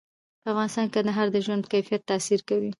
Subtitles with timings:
[0.43, 2.69] په افغانستان کې کندهار د ژوند په کیفیت تاثیر کوي.